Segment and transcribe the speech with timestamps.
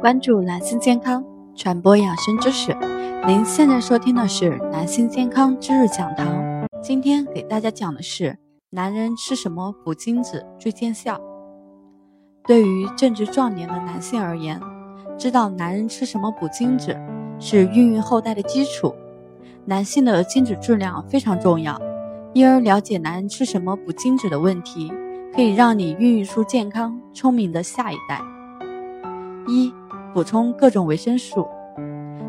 [0.00, 1.22] 关注男性健康，
[1.54, 2.74] 传播养生知识。
[3.26, 6.26] 您现在收听的是男性健康知识讲堂。
[6.82, 8.34] 今天给大家讲的是，
[8.70, 11.20] 男人吃什么补精子最见效？
[12.46, 14.58] 对于正值壮年的男性而言，
[15.18, 16.98] 知道男人吃什么补精子
[17.38, 18.94] 是孕育后代的基础。
[19.66, 21.78] 男性的精子质量非常重要，
[22.32, 24.90] 因而了解男人吃什么补精子的问题，
[25.34, 28.22] 可以让你孕育出健康聪明的下一代。
[29.46, 29.72] 一
[30.12, 31.46] 补充各种维生素，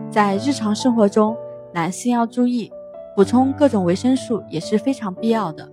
[0.09, 1.35] 在日常生活中，
[1.73, 2.71] 男性要注意
[3.15, 5.67] 补充各种维生素也是非常必要的，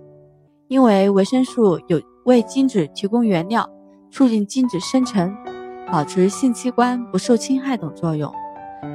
[0.67, 3.69] 因为维生素有为精子提供原料、
[4.11, 5.35] 促进精子生成、
[5.91, 8.31] 保持性器官不受侵害等作用。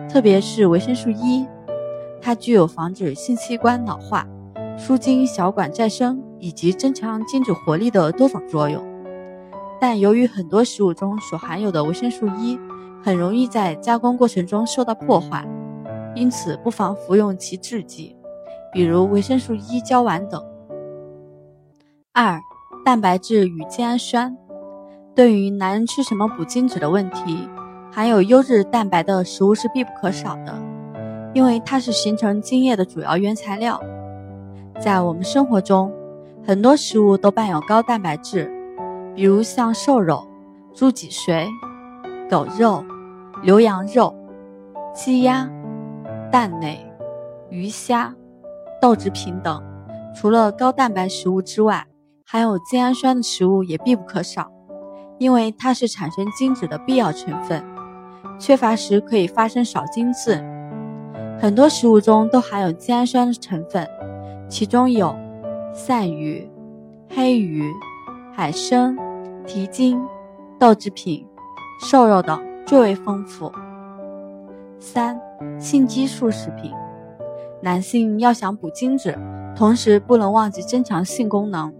[0.08, 1.46] 特别是维生素 E，
[2.20, 4.26] 它具有防止性器官老化、
[4.78, 8.93] 促进小管再生以及增强精子活力的多种作用。
[9.86, 12.58] 但由于很多食物中所含有的维生素 E，
[13.02, 15.46] 很容易在加工过程中受到破坏，
[16.14, 18.16] 因此不妨服用其制剂，
[18.72, 20.42] 比如维生素 E 胶丸等。
[22.14, 22.40] 二、
[22.82, 24.34] 蛋白质与精氨酸，
[25.14, 27.46] 对于男人吃什么补精子的问题，
[27.92, 30.58] 含有优质蛋白的食物是必不可少的，
[31.34, 33.78] 因为它是形成精液的主要原材料。
[34.80, 35.92] 在我们生活中，
[36.42, 38.50] 很多食物都伴有高蛋白质，
[39.14, 40.26] 比如像瘦肉、
[40.74, 41.46] 猪脊髓、
[42.30, 42.84] 狗肉。
[43.42, 44.14] 牛羊肉、
[44.94, 45.46] 鸡鸭、
[46.32, 46.78] 蛋类、
[47.50, 48.14] 鱼虾、
[48.80, 49.62] 豆制品等，
[50.14, 51.86] 除了高蛋白食物之外，
[52.24, 54.50] 含有精氨酸的食物也必不可少，
[55.18, 57.62] 因为它是产生精子的必要成分，
[58.38, 60.42] 缺乏时可以发生少精子。
[61.38, 63.86] 很多食物中都含有精氨酸的成分，
[64.48, 65.14] 其中有
[65.74, 66.50] 鳝鱼、
[67.14, 67.70] 黑鱼、
[68.36, 68.96] 海参、
[69.46, 70.00] 蹄筋、
[70.58, 71.24] 豆制品、
[71.80, 72.42] 瘦肉等。
[72.66, 73.52] 最为丰富。
[74.80, 75.20] 三、
[75.60, 76.72] 性激素食品，
[77.60, 79.14] 男性要想补精子，
[79.54, 81.70] 同时不能忘记增强性功能，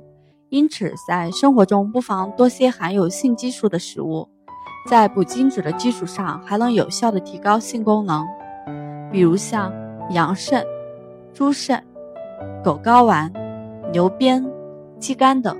[0.50, 4.28] 因此在生活中不妨多些含有性激素的食物，
[4.90, 8.22] 在补精子的基础上，还能有效的提高性功能，
[9.10, 9.72] 比如像
[10.10, 10.62] 羊肾、
[11.32, 11.82] 猪肾、
[12.62, 13.32] 狗睾丸、
[13.90, 14.44] 牛鞭、
[14.98, 15.56] 鸡肝等，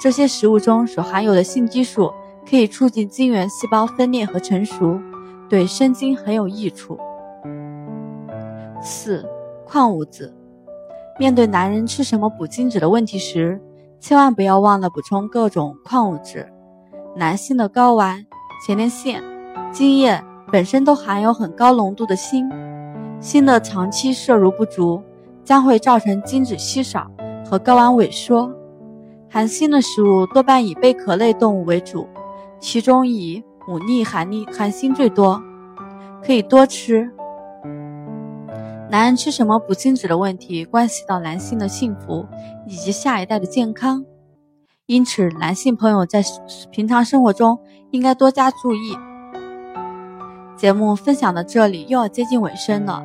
[0.00, 2.12] 这些食物中所含有的性激素。
[2.48, 4.98] 可以促进精原细胞分裂和成熟，
[5.50, 6.98] 对生精很有益处。
[8.80, 9.22] 四、
[9.66, 10.34] 矿物质。
[11.18, 13.60] 面对男人吃什么补精子的问题时，
[14.00, 16.50] 千万不要忘了补充各种矿物质。
[17.14, 18.24] 男性的睾丸、
[18.66, 19.22] 前列腺、
[19.70, 22.48] 精液本身都含有很高浓度的锌，
[23.20, 25.02] 锌的长期摄入不足，
[25.44, 27.10] 将会造成精子稀少
[27.44, 28.50] 和睾丸萎缩。
[29.30, 32.08] 含锌的食物多半以贝壳类动物为主。
[32.60, 35.40] 其中以牡蛎含磷含锌最多，
[36.24, 37.10] 可以多吃。
[38.90, 42.26] 男人吃什么补精子的问题，关系到男性的幸福
[42.66, 44.04] 以及下一代的健康，
[44.86, 46.22] 因此男性朋友在
[46.70, 47.58] 平常生活中
[47.90, 48.96] 应该多加注意。
[50.56, 53.02] 节目分享到这里又要接近尾声了。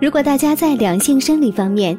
[0.00, 1.98] 如果大家在两性生理方面